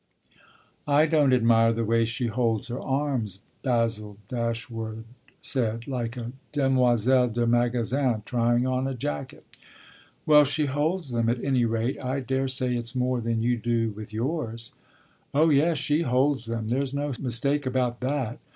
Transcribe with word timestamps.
"I 0.87 1.05
don't 1.05 1.31
admire 1.31 1.73
the 1.73 1.85
way 1.85 2.05
she 2.05 2.25
holds 2.25 2.69
her 2.69 2.81
arms," 2.83 3.41
Basil 3.61 4.17
Dash 4.29 4.67
wood 4.67 5.03
said: 5.43 5.87
"like 5.87 6.17
a 6.17 6.31
demoiselle 6.51 7.27
de 7.29 7.45
magasin 7.45 8.23
trying 8.25 8.65
on 8.65 8.87
a 8.87 8.95
jacket." 8.95 9.45
"Well, 10.25 10.43
she 10.43 10.65
holds 10.65 11.11
them 11.11 11.29
at 11.29 11.43
any 11.43 11.65
rate. 11.65 12.03
I 12.03 12.19
daresay 12.19 12.75
it's 12.75 12.95
more 12.95 13.21
than 13.21 13.43
you 13.43 13.57
do 13.57 13.91
with 13.91 14.11
yours." 14.11 14.71
"Oh 15.35 15.51
yes, 15.51 15.77
she 15.77 16.01
holds 16.01 16.47
them; 16.47 16.69
there's 16.69 16.95
no 16.95 17.13
mistake 17.19 17.67
about 17.67 17.99
that. 17.99 18.39